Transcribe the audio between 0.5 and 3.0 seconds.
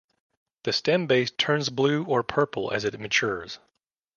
The stem base turns blue or purple as it